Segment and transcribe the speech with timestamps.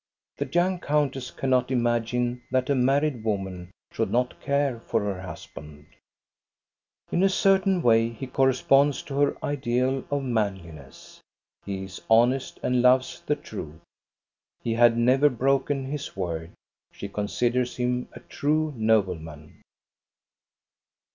[0.37, 5.85] The young countess cannot imagine that a married woman should not care for her husband.
[7.11, 11.21] THE YOUNG COUNTESS 175 In a certain way he corresponds to her ideal of manliness.
[11.67, 13.79] He is honest and loves the truth.
[14.63, 16.49] He had never broken his word.
[16.91, 19.61] She considers him a true nobleman.